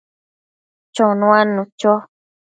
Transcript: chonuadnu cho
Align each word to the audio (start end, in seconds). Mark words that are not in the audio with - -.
chonuadnu 0.95 1.61
cho 1.79 1.93